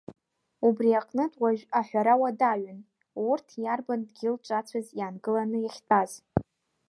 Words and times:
Убри 0.67 0.89
аҟнытә 0.99 1.37
уажә 1.41 1.63
аҳәара 1.79 2.13
уадаҩын 2.21 2.79
урҭ 3.29 3.47
иарбан 3.63 4.01
дгьыл 4.07 4.35
ҿацәыз 4.45 4.87
иаанкыланы 4.99 5.57
иахьтәаз. 5.61 6.11